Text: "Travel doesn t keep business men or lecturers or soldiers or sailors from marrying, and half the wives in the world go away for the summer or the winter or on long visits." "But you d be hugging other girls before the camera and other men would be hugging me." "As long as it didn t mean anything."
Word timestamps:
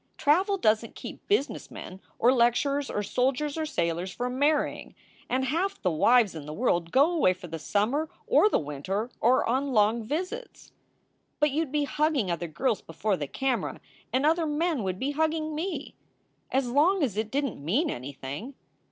"Travel 0.17 0.57
doesn 0.57 0.89
t 0.89 0.93
keep 0.93 1.27
business 1.27 1.69
men 1.69 2.01
or 2.17 2.33
lecturers 2.33 2.89
or 2.89 3.03
soldiers 3.03 3.55
or 3.55 3.67
sailors 3.67 4.11
from 4.11 4.39
marrying, 4.39 4.95
and 5.29 5.45
half 5.45 5.79
the 5.79 5.91
wives 5.91 6.33
in 6.33 6.47
the 6.47 6.55
world 6.55 6.91
go 6.91 7.11
away 7.11 7.33
for 7.33 7.45
the 7.45 7.59
summer 7.59 8.09
or 8.25 8.49
the 8.49 8.57
winter 8.57 9.11
or 9.19 9.47
on 9.47 9.73
long 9.73 10.01
visits." 10.03 10.71
"But 11.39 11.51
you 11.51 11.65
d 11.65 11.71
be 11.71 11.83
hugging 11.83 12.31
other 12.31 12.47
girls 12.47 12.81
before 12.81 13.15
the 13.15 13.27
camera 13.27 13.79
and 14.11 14.25
other 14.25 14.47
men 14.47 14.81
would 14.81 14.97
be 14.97 15.11
hugging 15.11 15.53
me." 15.53 15.93
"As 16.49 16.67
long 16.71 17.03
as 17.03 17.15
it 17.15 17.29
didn 17.29 17.49
t 17.57 17.59
mean 17.59 17.91
anything." 17.91 18.55